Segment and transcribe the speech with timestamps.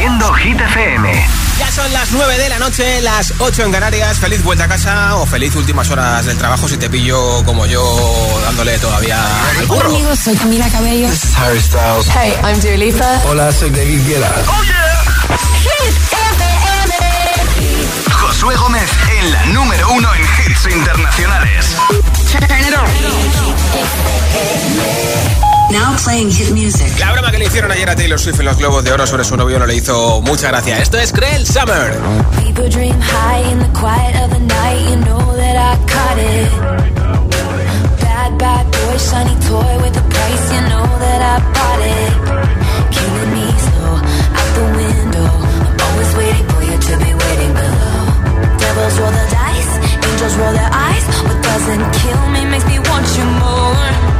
[0.00, 1.26] Hit FM.
[1.58, 4.18] Ya son las 9 de la noche, las 8 en Canarias.
[4.18, 7.84] Feliz vuelta a casa o feliz últimas horas del trabajo si te pillo como yo
[8.42, 9.18] dándole todavía
[9.58, 11.06] al Hola amigos, soy Camila Cabello.
[11.10, 12.08] This is Harry Styles.
[12.08, 13.20] Hey, I'm Dua Lipa.
[13.28, 14.32] Hola, soy David Guetta.
[14.48, 15.02] ¡Oh, yeah!
[15.60, 15.94] Hit
[16.38, 16.94] FM.
[18.10, 18.90] Josué Gómez
[19.20, 21.76] en la número uno en hits internacionales.
[25.70, 26.98] Now playing hit music.
[26.98, 29.24] La broma que le hicieron ayer a Taylor Swift en los Globos de Oro sobre
[29.24, 30.78] su novio no le hizo mucha gracia.
[30.78, 31.96] Esto es Cruel Summer.
[32.44, 34.80] People dream high in the quiet of the night.
[34.90, 36.50] You know that I caught it.
[38.00, 40.52] Bad, bad boy, shiny toy with a price.
[40.52, 42.12] You know that I bought it.
[42.90, 45.30] Killing me slow out the window.
[45.70, 48.58] I'm always waiting for you to be waiting below.
[48.58, 51.04] Devils roll the dice, angels roll their eyes.
[51.22, 54.19] What doesn't kill me makes me want you more.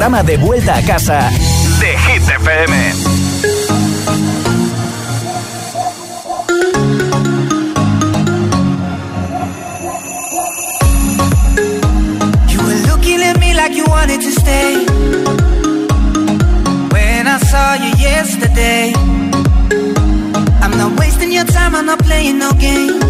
[0.00, 1.30] programa de vuelta a casa
[1.78, 2.72] de Hit FM.
[12.48, 14.86] You were looking at me like you wanted to stay.
[16.92, 18.94] When I saw you yesterday,
[20.62, 23.09] I'm not wasting your time, I'm not playing no games.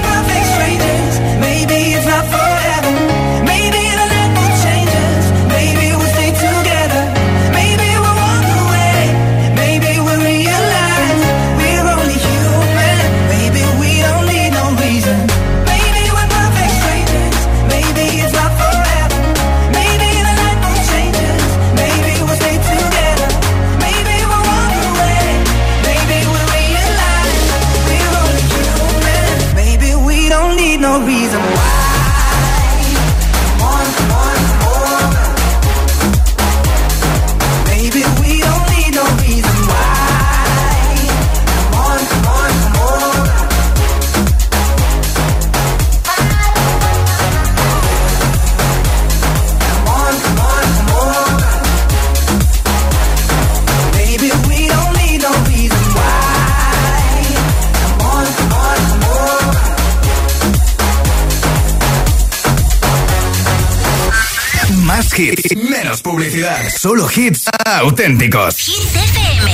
[65.69, 68.67] menos publicidad, solo hits auténticos.
[68.67, 69.51] Hits FM.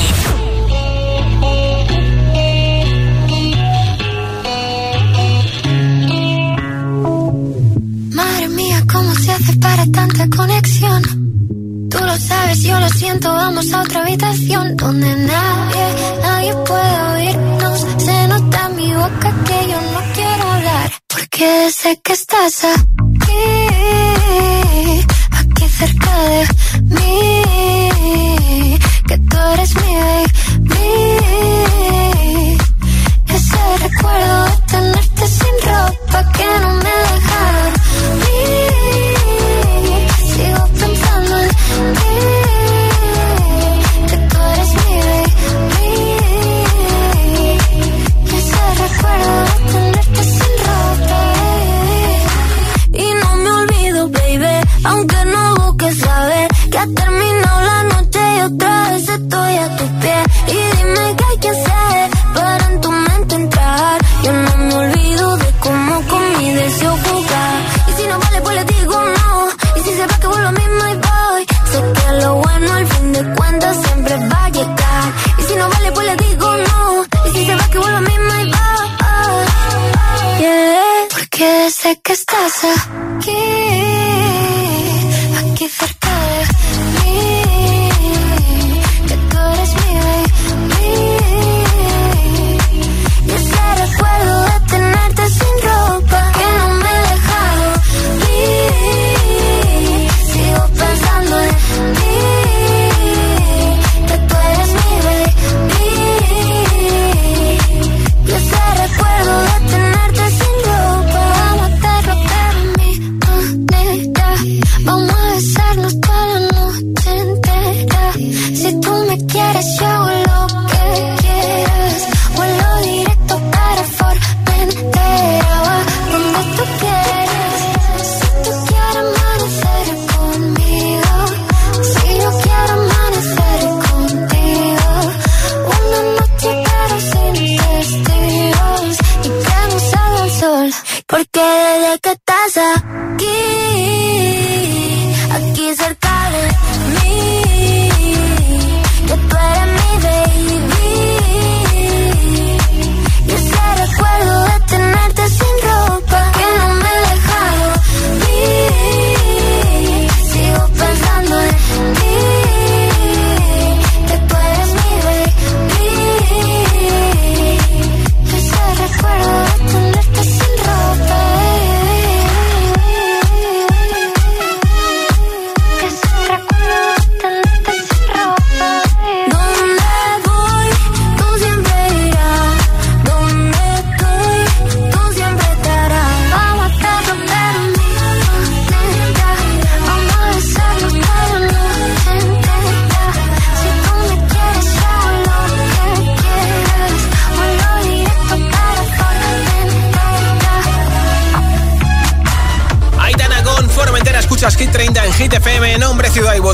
[8.13, 11.01] Madre mía, ¿cómo se hace para tanta conexión.
[11.89, 15.85] Tú lo sabes, yo lo siento, vamos a otra habitación donde nadie,
[16.21, 17.85] nadie puede oírnos.
[17.97, 22.96] Se nota en mi boca que yo no quiero hablar, porque sé que estás aquí.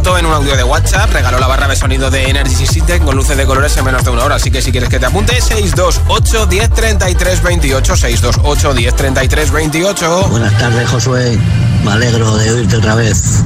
[0.04, 1.12] Voto en un audio de WhatsApp.
[1.12, 4.10] Regaló la barra de sonido de Energy System con luces de colores en menos de
[4.10, 4.36] una hora.
[4.36, 7.96] Así que si quieres que te apunte, 628 10 33 28.
[7.96, 10.28] 628 10 33 28.
[10.30, 11.40] Buenas tardes, Josué.
[11.86, 13.44] Me alegro de oírte otra vez.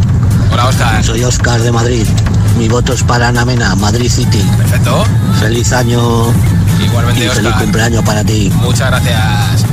[0.52, 1.04] Hola, Oscar.
[1.04, 2.08] Soy Oscar de Madrid.
[2.58, 4.44] Mi voto es para Ana Mena, Madrid City.
[4.58, 5.06] Perfecto.
[5.40, 6.34] Feliz año
[6.84, 8.52] Igualmente, y feliz cumpleaños para ti.
[8.56, 9.66] Muchas gracias.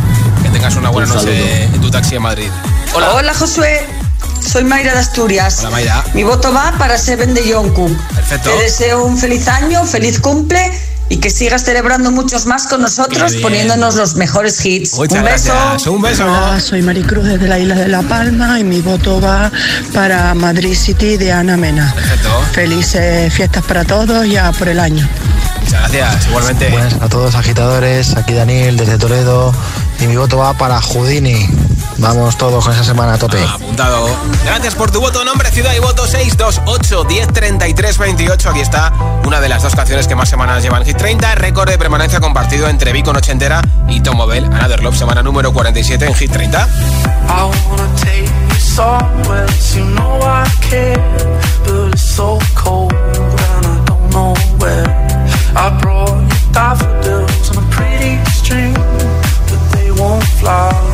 [0.42, 2.50] Que tengas una buena Un noche en tu taxi en Madrid.
[2.92, 3.14] Hola.
[3.14, 3.86] Hola Josué,
[4.44, 5.60] soy Mayra de Asturias.
[5.60, 6.04] Hola, Mayra.
[6.14, 7.96] Mi voto va para Seven de Jungkook.
[8.14, 8.50] Perfecto.
[8.50, 10.70] Te deseo un feliz año, feliz cumple
[11.08, 14.94] y que sigas celebrando muchos más con nosotros poniéndonos los mejores hits.
[14.94, 15.52] Muchas un beso.
[15.52, 15.86] gracias.
[15.86, 16.24] Un beso.
[16.24, 19.50] Hola, soy Maricruz desde la isla de La Palma y mi voto va
[19.92, 21.92] para Madrid City de Ana Mena.
[21.94, 22.42] Perfecto.
[22.52, 25.08] Felices fiestas para todos y a por el año.
[25.60, 26.26] Muchas gracias.
[26.26, 26.70] Igualmente.
[26.70, 29.54] Buenas a todos agitadores, aquí Daniel desde Toledo
[30.00, 31.48] y mi voto va para Houdini.
[31.98, 33.38] Vamos todos con esa semana a tope.
[33.46, 34.08] Ah, apuntado.
[34.44, 38.50] Gracias por tu voto, nombre, ciudad y voto 628 10 33 28.
[38.50, 38.92] Aquí está
[39.24, 41.34] una de las dos canciones que más semanas llevan Hit 30.
[41.36, 44.46] Récord de permanencia compartido entre Vico Nochentera y Tom Mobile.
[44.46, 46.68] Another Love, semana número 47 en Hit 30.
[47.28, 50.98] I wanna take you somewhere you know I care,
[51.64, 54.84] but it's so cold and I don't know where.
[55.56, 60.93] I brought you daffodils on a pretty string, but they won't fly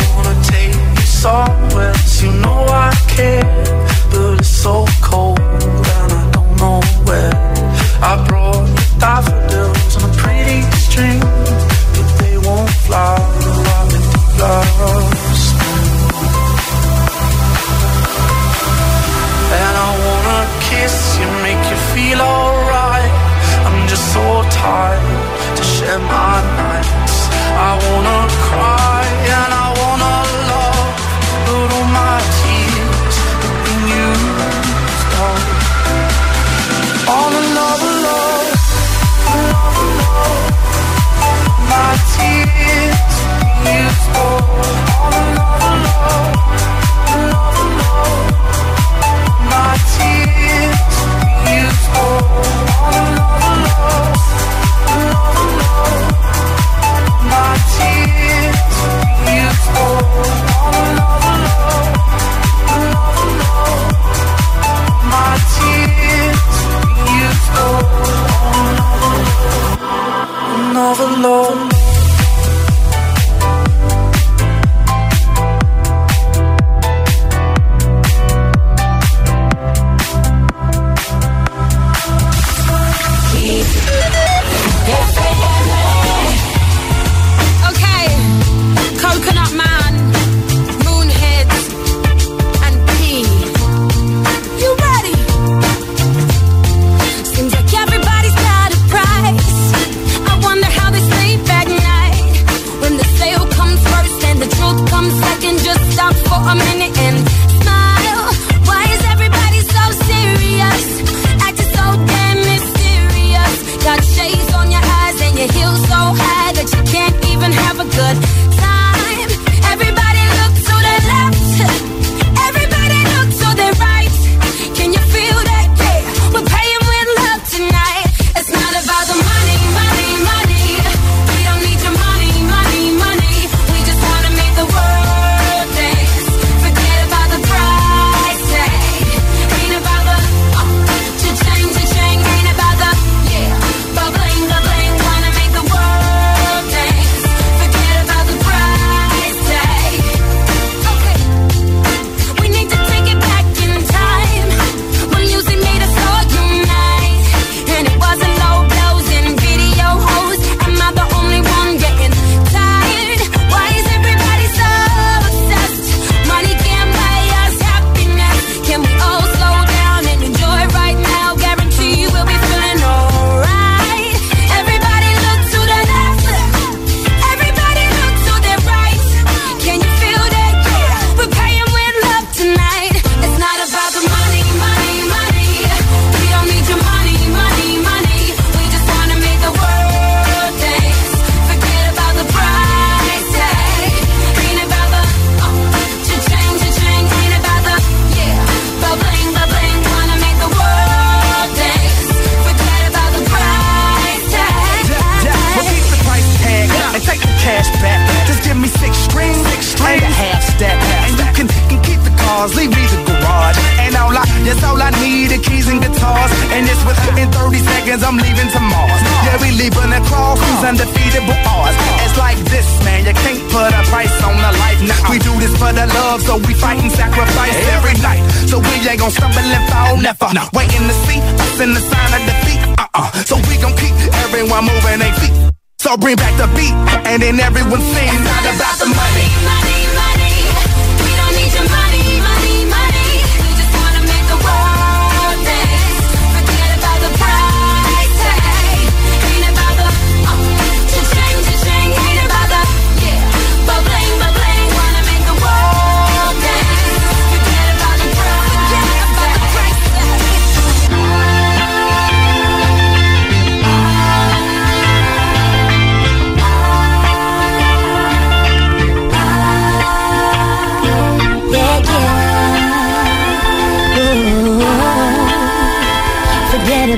[1.23, 3.90] wanna take you somewhere you know I care,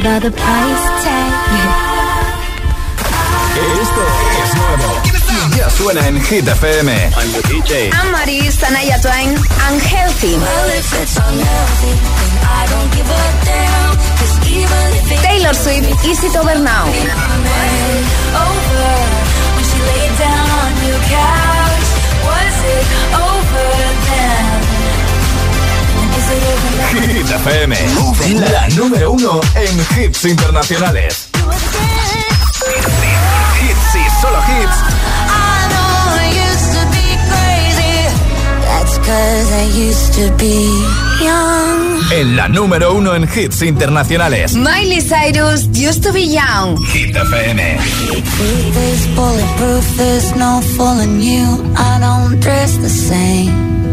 [0.03, 1.31] about the price tag.
[3.83, 4.03] Esto
[4.43, 4.89] es nuevo.
[5.47, 6.91] Y ya suena en Hit FM.
[6.91, 7.89] I'm the DJ.
[7.93, 9.29] I'm Maris, Anaya Twain,
[9.69, 10.35] Unhealthy.
[15.21, 16.83] Taylor Swift, Easy to Over Now.
[26.91, 27.75] Hit FM.
[28.51, 31.29] La número uno en hits internacionales.
[33.61, 34.77] Hits y solo hits.
[38.65, 40.65] That's cause I used to be
[41.23, 42.01] young.
[42.11, 44.55] En la número uno en hits internacionales.
[44.55, 46.77] Miley Cyrus, Used to Be Young.
[46.91, 47.77] Hit FM.
[47.77, 51.45] Truth is bulletproof, there's no fooling you.
[51.77, 53.92] I don't dress the same.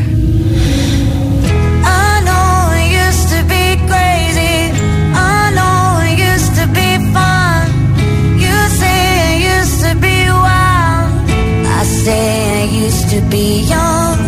[12.91, 14.19] Used to be young.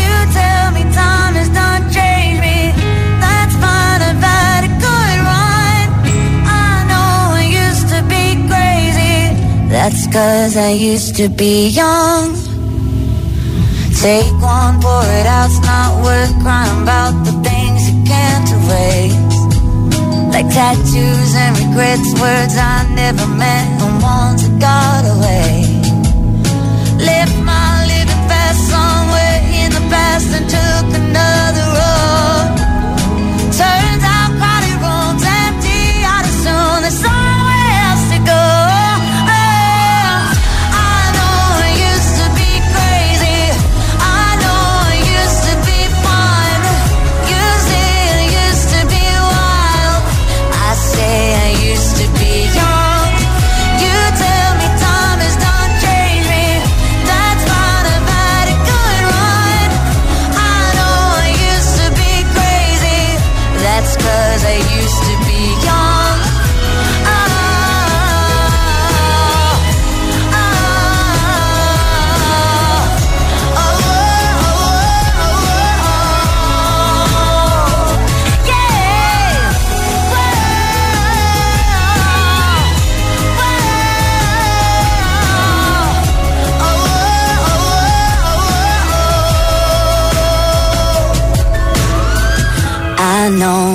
[0.00, 2.58] You tell me time has done changed me.
[3.20, 4.00] That's fine.
[4.10, 5.84] I've had a good run.
[6.64, 9.16] I know I used to be crazy.
[9.74, 12.32] That's cause I used to be young.
[14.00, 19.36] Take one, pour it out, it's not worth crying about the things you can't erase.
[20.32, 26.01] Like tattoos and regrets, words I never meant, the ones that got away.
[30.32, 30.71] The past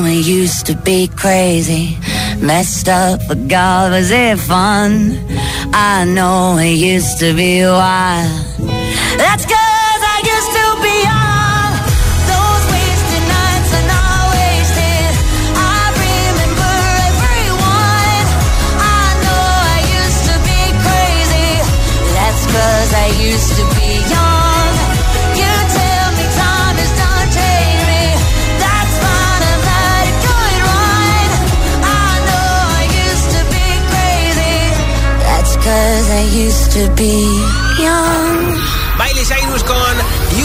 [0.06, 1.98] I used to be crazy,
[2.40, 5.20] messed up, but God, was it fun?
[5.74, 8.48] I know it used to be wild.
[9.18, 9.46] That's
[22.94, 23.77] I used to be
[38.98, 39.76] Miley Cyrus con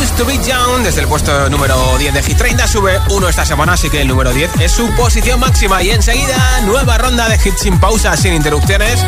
[0.00, 0.82] Used to Be Young.
[0.82, 4.08] Desde el puesto número 10 de Hit 30 sube uno esta semana, así que el
[4.08, 5.80] número 10 es su posición máxima.
[5.80, 8.98] Y enseguida, nueva ronda de hits sin pausa, sin interrupciones.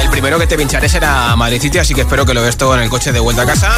[0.00, 2.74] El primero que te pincharé será Madrid City, así que espero que lo ves todo
[2.74, 3.74] en el coche de vuelta a casa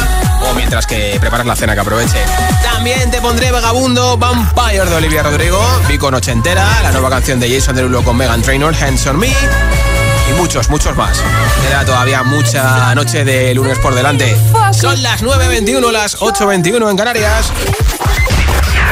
[0.49, 2.23] o mientras que preparas la cena, que aproveche.
[2.61, 7.75] También te pondré Vagabundo, Vampire de Olivia Rodrigo, Vico Nochentera, la nueva canción de Jason
[7.75, 9.33] Derulo con Megan Trainor, Hands on Me
[10.31, 11.21] y muchos, muchos más.
[11.67, 14.35] Queda todavía mucha noche de lunes por delante.
[14.71, 17.51] Son las 9.21, las 8.21 en Canarias.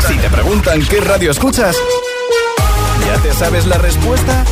[0.08, 1.76] Si te preguntan qué radio escuchas,
[3.06, 4.44] ¿ya te sabes la respuesta?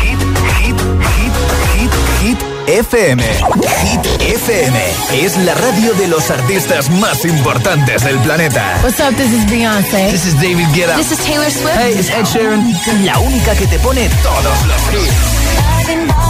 [0.00, 0.18] Hit,
[0.58, 0.76] hit,
[1.16, 1.32] hit,
[1.74, 2.52] hit, hit.
[2.66, 3.22] FM.
[3.22, 4.80] Hit FM
[5.12, 8.78] es la radio de los artistas más importantes del planeta.
[8.84, 9.16] What's up?
[9.16, 10.10] This is Beyonce.
[10.10, 10.96] This is David Guetta.
[10.96, 11.76] This is Taylor Swift.
[11.76, 13.04] Hey, it's Ed Sheeran.
[13.04, 16.21] La única que te pone todos los hits.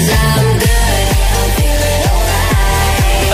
[0.00, 0.49] Cause I'm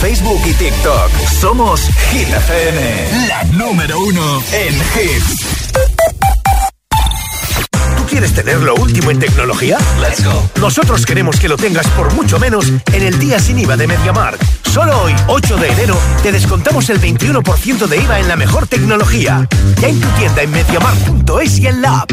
[0.00, 1.10] Facebook y TikTok.
[1.40, 5.46] Somos Hit FM, la número uno en hits.
[7.96, 9.78] ¿Tú quieres tener lo último en tecnología?
[10.00, 10.48] Let's go.
[10.60, 14.38] Nosotros queremos que lo tengas por mucho menos en el día sin IVA de MediaMark.
[14.64, 19.48] Solo hoy, 8 de enero, te descontamos el 21% de IVA en la mejor tecnología.
[19.80, 22.12] Ya en tu tienda en MediaMark.es y en la app.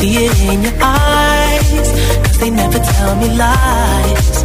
[0.00, 1.88] see it in your eyes.
[2.24, 4.36] Cause they never tell me lies.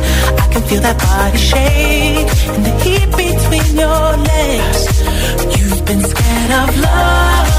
[0.43, 4.81] I can feel that body shake and the heat between your legs.
[5.55, 7.49] You've been scared of love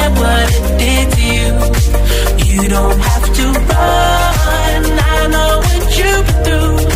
[0.00, 1.50] and what it did to you.
[2.52, 4.82] You don't have to run.
[5.14, 6.95] I know what you've been through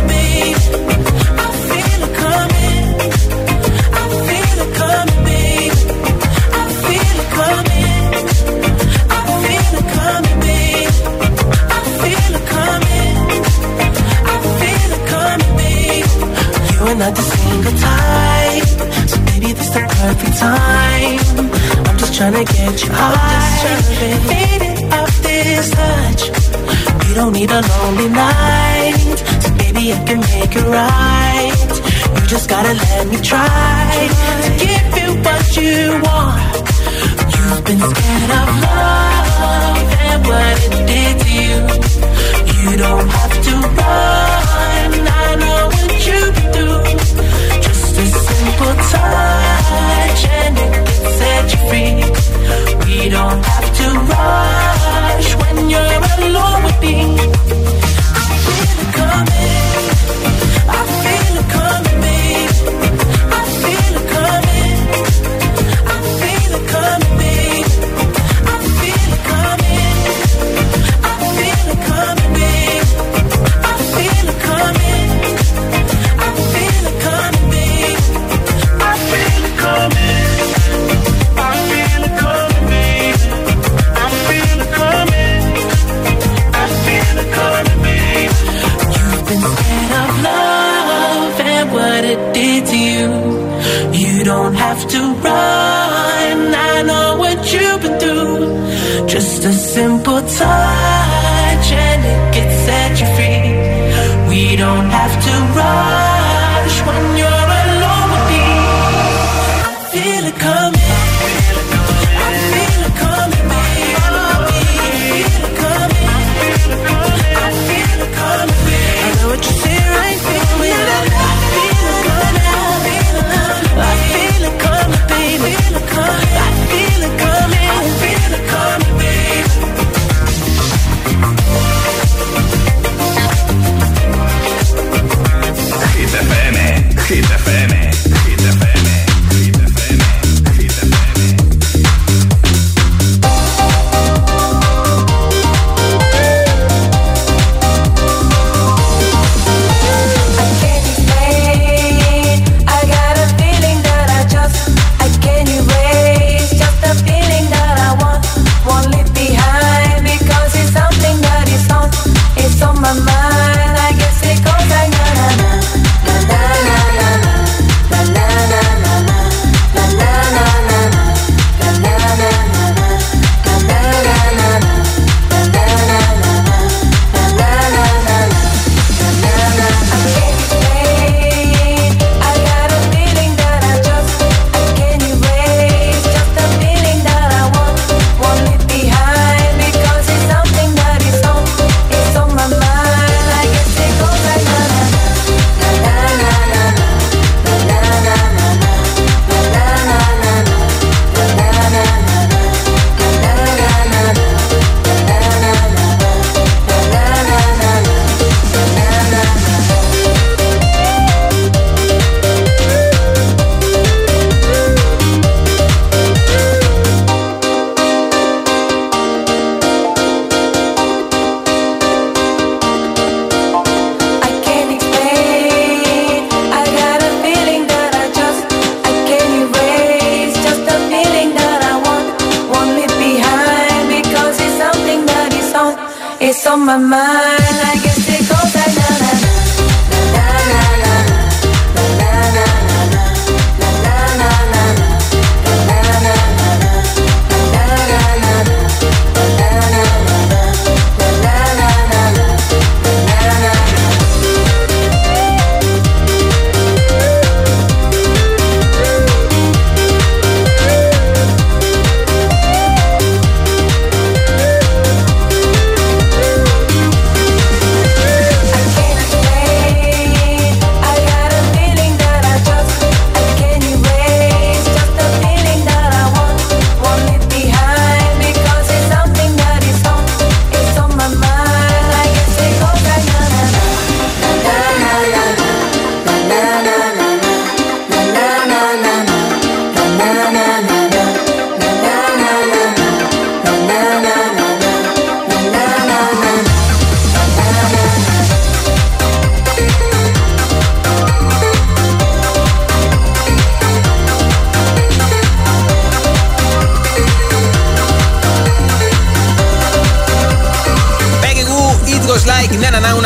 [17.01, 18.69] not the single type.
[19.09, 21.19] So baby, this the perfect time.
[21.87, 23.81] I'm just trying to get you high.
[24.29, 26.21] Fade it off this touch.
[27.07, 29.17] You don't need a lonely night.
[29.43, 31.61] So baby, I can make it right.
[32.15, 33.91] You just gotta let me try
[34.45, 36.53] To give you what you want.
[37.33, 39.77] You've been scared of love
[40.09, 41.57] And what it did to you.
[42.63, 44.91] You don't have to run.
[45.07, 46.21] I know what you
[46.57, 46.67] do.
[47.65, 50.73] Just a simple touch and it
[51.17, 51.95] set you free.
[52.85, 56.95] We don't have to rush when you're alone with me.
[58.15, 59.59] I feel it coming.
[60.69, 62.10] I feel it coming.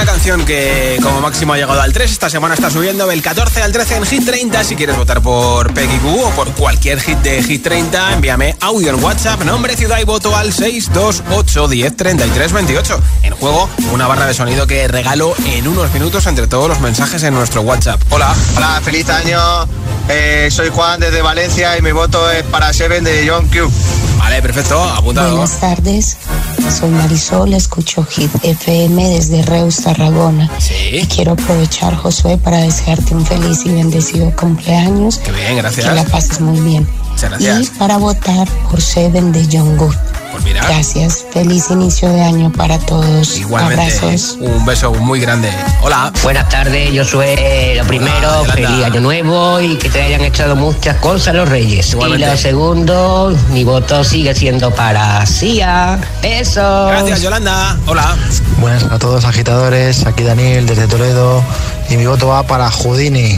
[0.06, 2.10] Canción que como máximo ha llegado al 3.
[2.10, 4.64] Esta semana está subiendo del 14 al 13 en Hit 30.
[4.64, 8.92] Si quieres votar por Peggy Goo o por cualquier hit de Hit 30, envíame audio
[8.92, 13.02] en WhatsApp, nombre, ciudad y voto al 628 10 33 28.
[13.24, 17.22] En juego, una barra de sonido que regalo en unos minutos entre todos los mensajes
[17.24, 18.02] en nuestro WhatsApp.
[18.10, 18.34] Hola.
[18.56, 19.40] Hola, feliz año.
[20.08, 23.70] Eh, soy Juan desde Valencia y mi voto es para Seven de John Q.
[24.18, 25.38] Vale, perfecto, apuntado.
[25.38, 26.18] Buenas tardes,
[26.72, 30.50] soy Marisol, escucho Hit FM desde Reus, Tarragona.
[30.92, 35.20] Y quiero aprovechar, Josué, para desearte un feliz y bendecido cumpleaños.
[35.20, 35.88] Qué bien, gracias.
[35.88, 36.88] Que la pases muy bien.
[37.10, 37.62] Muchas gracias.
[37.62, 39.96] Y para votar por Seven de John Good.
[40.36, 40.68] Pues mira.
[40.68, 43.38] Gracias, feliz inicio de año para todos.
[43.38, 44.38] Igualmente, Abrazos.
[44.42, 45.50] un beso muy grande.
[45.82, 46.12] Hola.
[46.24, 50.58] Buenas tardes, yo soy eh, lo primero, feliz año nuevo y que te hayan echado
[50.58, 51.94] muchas cosas los reyes.
[51.94, 52.28] Igualmente.
[52.28, 55.98] Y lo segundo, mi voto sigue siendo para Sia.
[56.22, 56.90] Besos.
[56.90, 57.78] Gracias, Yolanda.
[57.86, 58.18] Hola.
[58.60, 61.42] Buenas a todos agitadores, aquí Daniel desde Toledo
[61.90, 63.38] y mi voto va para Houdini.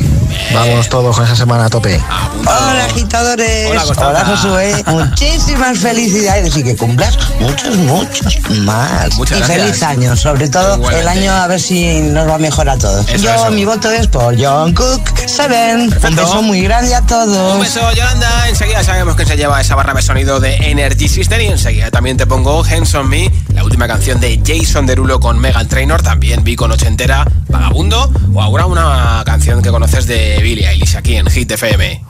[0.53, 1.99] Vamos todos con esa semana a tope.
[2.41, 4.25] Hola agitadores, Hola, Constanza.
[4.25, 9.15] Josué, muchísimas felicidades y que cumplas muchos, muchos más.
[9.15, 9.61] Muchas y gracias.
[9.61, 11.01] feliz año, sobre todo Igualmente.
[11.01, 13.07] el año a ver si nos va mejor a todos.
[13.09, 13.51] Eso, Yo eso.
[13.51, 15.93] mi voto es por John Cook Seven.
[16.03, 17.55] Un beso muy grande a todos.
[17.55, 18.47] Un beso, Yolanda.
[18.49, 21.41] Enseguida sabemos que se lleva esa barra de sonido de Energy System.
[21.41, 25.39] Y enseguida también te pongo Hands on Me, la última canción de Jason Derulo con
[25.39, 26.01] Megan Trainor.
[26.01, 28.09] También vi con ochentera Vagabundo.
[28.37, 32.03] O ahora una canción que conoces de Billie Eilish aquí en Hit FM.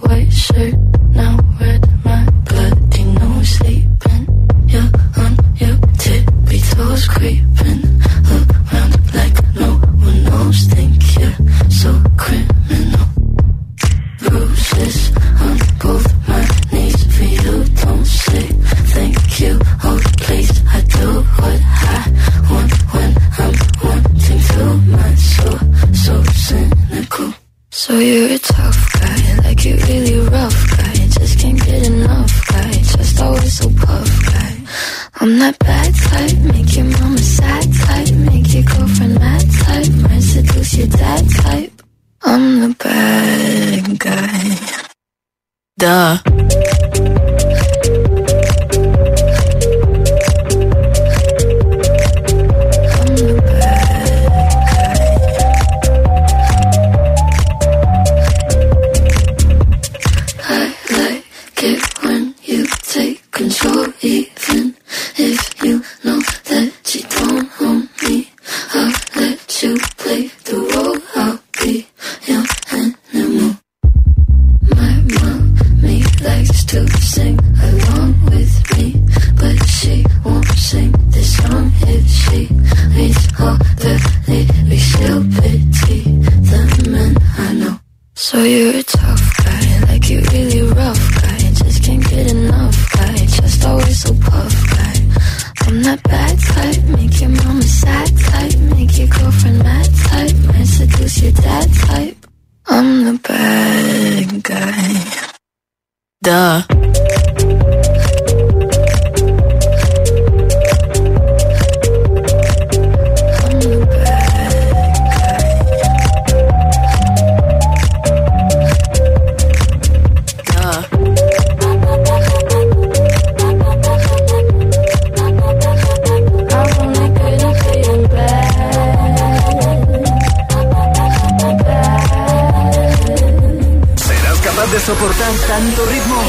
[135.58, 136.22] Tanto ritmo?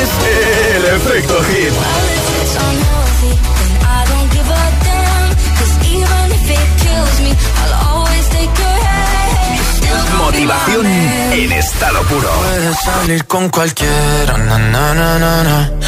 [0.00, 0.10] Es
[0.76, 1.72] el efecto hit.
[10.16, 12.30] Motivación en estado puro.
[12.30, 15.87] Puedes salir con cualquiera, na, na, na, na, na.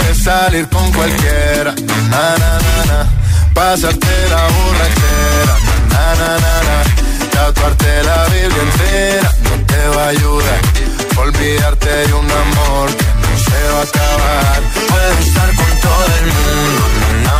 [0.00, 1.74] Puedes salir con cualquiera,
[2.10, 3.06] na, na, na, na.
[3.52, 5.54] Pasarte la borrachera,
[5.90, 6.76] na, na, na, na.
[7.30, 10.60] Tatuarte la Biblia entera no te va a ayudar.
[11.18, 14.60] Olvidarte de un amor que no se va a acabar.
[14.88, 16.82] Puedes estar con todo el mundo,
[17.24, 17.39] na, na.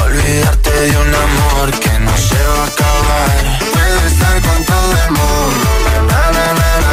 [0.00, 3.58] Olvidarte de un amor que no se va a acabar.
[3.72, 5.68] Puedes estar con todo el mundo,
[6.08, 6.92] na, na, na, na.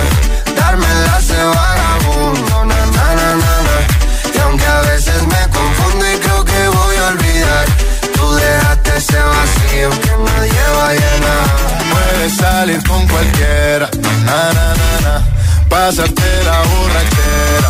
[0.56, 1.18] Darme la
[1.56, 3.76] vagabundo, na, na, na.
[4.36, 7.66] Y aunque a veces me confundo y creo que voy a olvidar,
[8.16, 11.46] tú dejaste ese vacío que nadie va a llenar.
[11.92, 13.90] Puedes salir con cualquiera,
[14.26, 15.16] na, na, na, na.
[15.70, 17.70] Pasarte la borrachera,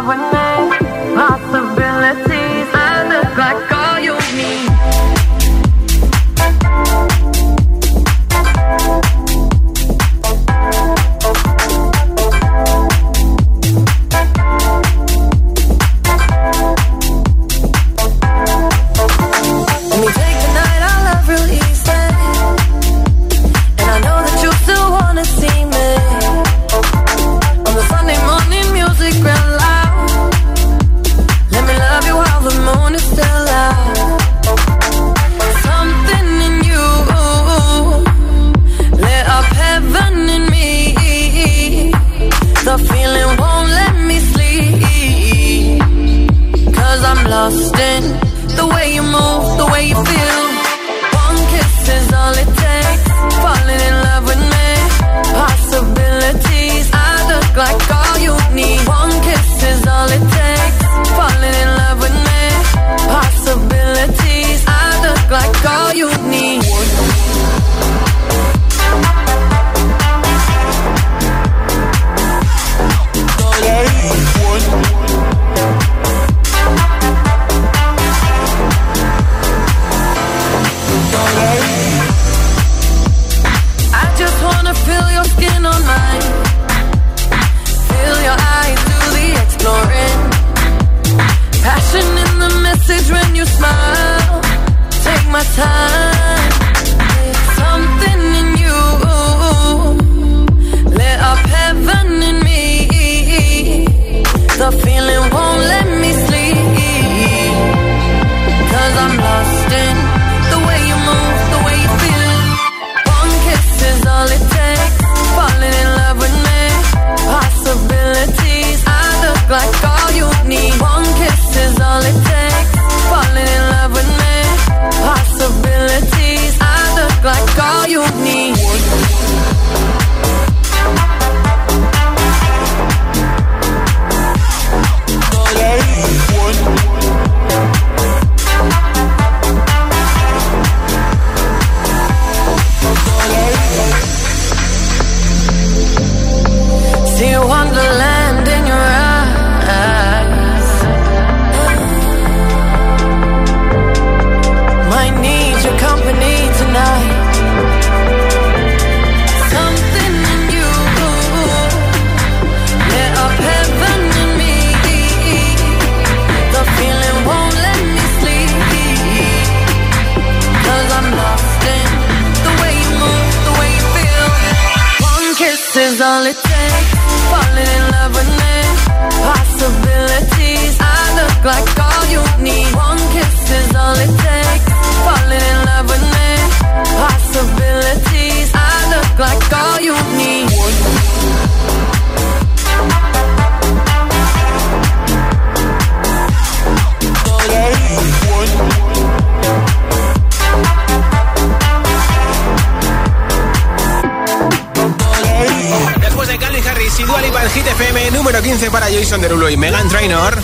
[209.11, 210.39] Jason Derulo y Megan Trainor.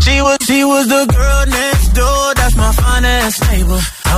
[0.00, 2.34] She was, she was the girl next door.
[2.34, 3.80] That's my finest neighbor.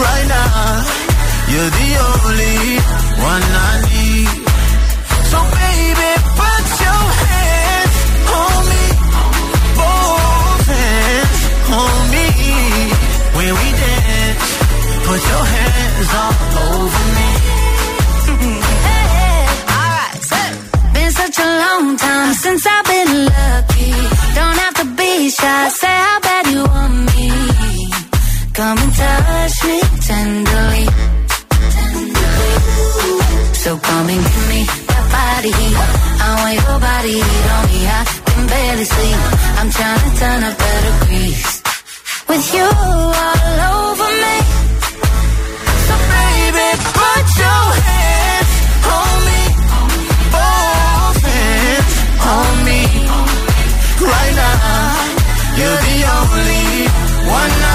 [0.00, 0.80] Right now,
[1.52, 2.58] you're the only
[3.30, 4.32] one I need.
[5.30, 7.96] So baby, put your hands
[8.40, 8.84] on me.
[9.78, 11.40] Both hands
[11.80, 12.28] on me.
[13.36, 14.46] When we dance,
[15.06, 16.34] put your hands all
[16.64, 17.28] over me.
[19.76, 20.40] Alright, so
[20.94, 23.92] been such a long time since I've been lucky.
[24.38, 27.09] Don't have to be shy, say how bad you want me.
[28.60, 30.84] Come and touch me tenderly.
[33.62, 35.76] So come and give me that body heat.
[36.20, 37.80] I want your body heat on me.
[37.88, 39.20] I can barely sleep.
[39.58, 41.62] I'm trying to turn up better grease.
[42.28, 44.36] With you all over me.
[45.86, 46.68] So baby,
[47.00, 48.52] put your hands
[48.92, 49.40] on me.
[50.36, 51.92] Both hands
[52.36, 52.80] on me.
[54.04, 55.00] Right now,
[55.56, 56.64] you're the only
[57.24, 57.69] one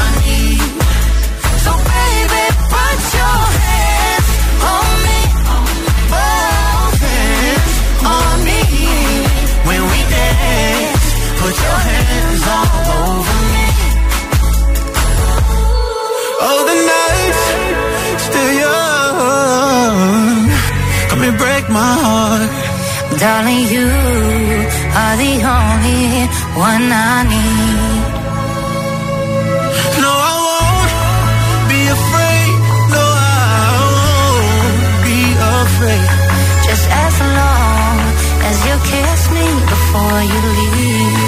[21.66, 22.50] break my heart.
[23.20, 23.88] Darling, you
[25.02, 28.04] are the only one I need.
[30.02, 30.92] No, I won't
[31.70, 32.54] be afraid.
[32.96, 35.20] No, I won't be
[35.64, 36.10] afraid.
[36.68, 37.98] Just as long
[38.50, 41.25] as you kiss me before you leave.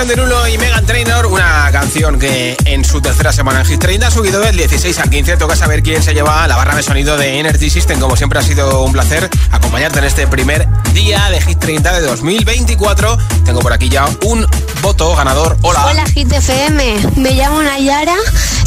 [0.00, 4.06] Jason Derulo y Megan Trainor, una canción que en su tercera semana en Hit 30
[4.06, 5.36] ha subido del 16 al 15.
[5.36, 8.00] Toca saber quién se lleva la barra de sonido de Energy System.
[8.00, 12.06] Como siempre ha sido un placer acompañarte en este primer día de Hit 30 de
[12.06, 13.18] 2024.
[13.44, 14.46] Tengo por aquí ya un
[14.80, 15.58] voto ganador.
[15.60, 15.84] Hola.
[15.84, 18.16] Hola Hit FM, me llamo Nayara,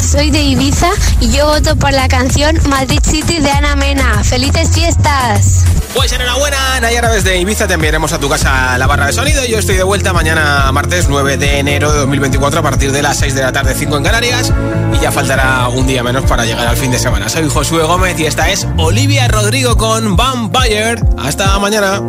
[0.00, 4.22] soy de Ibiza y yo voto por la canción Madrid City de Ana Mena.
[4.22, 5.64] ¡Felices fiestas!
[5.94, 9.44] Pues enhorabuena, Nayara, desde Ibiza te enviaremos a tu casa la barra de sonido.
[9.44, 13.16] Yo estoy de vuelta mañana martes 9 de enero de 2024 a partir de las
[13.18, 14.52] 6 de la tarde, 5 en Canarias.
[14.92, 17.28] Y ya faltará un día menos para llegar al fin de semana.
[17.28, 20.96] Soy Josué Gómez y esta es Olivia Rodrigo con Vampire.
[21.16, 22.02] Hasta mañana.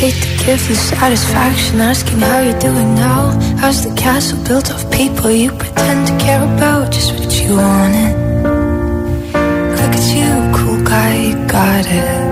[0.00, 3.30] Hate to give you satisfaction asking how you're doing now.
[3.60, 6.90] How's the castle built of people you pretend to care about?
[6.90, 8.16] Just what you wanted.
[9.76, 12.31] Look at you, cool guy, you got it.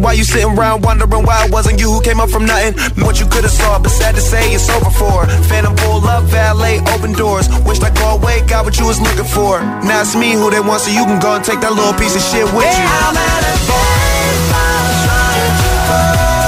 [0.00, 2.74] why you sitting around wondering why it wasn't you who came up from nothing.
[3.04, 5.26] What you could have saw, but sad to say it's over for.
[5.48, 7.48] Phantom pull up, valet, open doors.
[7.64, 9.60] Wish I go away, got what you was looking for.
[9.84, 12.16] Now it's me who they want, so you can go and take that little piece
[12.16, 12.86] of shit with you.
[12.86, 16.39] Hey, I'm at a baseball trying to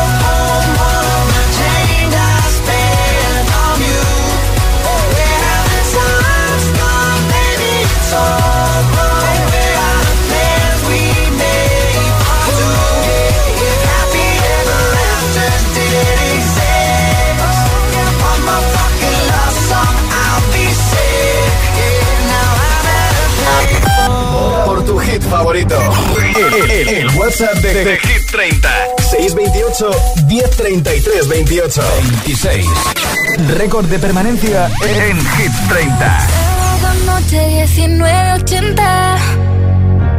[27.33, 28.69] WhatsApp de, de Hit 30.
[29.11, 29.91] 628
[30.27, 31.83] 1033 28
[32.25, 32.67] 26.
[33.57, 36.21] Récord de permanencia en Hit 30.
[36.29, 39.17] Sábado noche 1980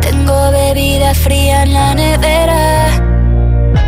[0.02, 3.00] Tengo bebida fría en la nevera.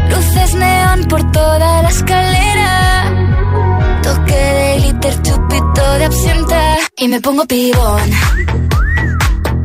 [0.09, 3.11] Luces neón por toda la escalera.
[4.03, 6.77] Toque de glitter, chupito de absenta.
[6.97, 8.11] Y me pongo pibón.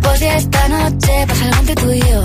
[0.01, 2.25] Pues ya esta noche pasa algo entre tú y yo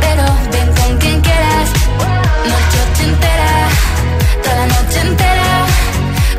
[0.00, 1.68] pero ven con quien quieras
[2.50, 3.50] Noche ochentera,
[4.42, 5.48] toda la noche entera.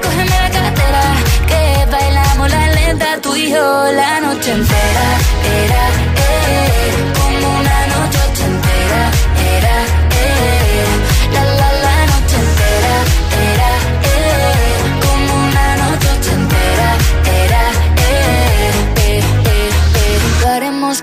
[0.04, 1.04] Cógeme la cartera,
[1.50, 5.06] que bailamos la lenta Tú y yo la noche entera.
[5.64, 5.91] Era,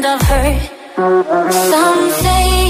[0.00, 1.52] and I've heard.
[1.52, 2.69] Some say